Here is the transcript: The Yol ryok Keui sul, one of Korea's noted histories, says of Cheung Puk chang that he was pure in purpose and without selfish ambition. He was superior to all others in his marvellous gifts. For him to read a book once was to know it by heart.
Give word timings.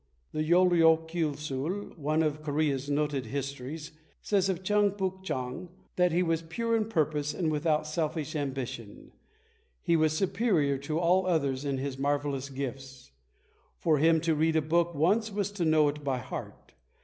The 0.31 0.39
Yol 0.43 0.67
ryok 0.71 1.07
Keui 1.07 1.37
sul, 1.37 1.93
one 1.95 2.23
of 2.23 2.41
Korea's 2.41 2.89
noted 2.89 3.27
histories, 3.27 3.91
says 4.19 4.49
of 4.49 4.63
Cheung 4.63 4.97
Puk 4.97 5.23
chang 5.23 5.69
that 5.95 6.11
he 6.11 6.23
was 6.23 6.41
pure 6.41 6.75
in 6.75 6.85
purpose 6.85 7.35
and 7.35 7.51
without 7.51 7.85
selfish 7.85 8.35
ambition. 8.35 9.11
He 9.79 9.95
was 9.95 10.17
superior 10.17 10.79
to 10.79 10.97
all 10.97 11.27
others 11.27 11.63
in 11.65 11.77
his 11.77 11.99
marvellous 11.99 12.49
gifts. 12.49 13.11
For 13.77 13.99
him 13.99 14.19
to 14.21 14.33
read 14.33 14.55
a 14.55 14.61
book 14.63 14.95
once 14.95 15.31
was 15.31 15.51
to 15.51 15.65
know 15.65 15.87
it 15.87 16.03
by 16.03 16.17
heart. 16.17 16.73